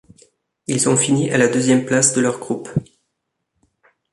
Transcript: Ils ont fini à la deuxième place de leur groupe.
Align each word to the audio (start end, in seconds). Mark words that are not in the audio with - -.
Ils 0.65 0.89
ont 0.89 0.97
fini 0.97 1.29
à 1.29 1.37
la 1.37 1.47
deuxième 1.47 1.85
place 1.85 2.13
de 2.15 2.21
leur 2.21 2.39
groupe. 2.39 2.69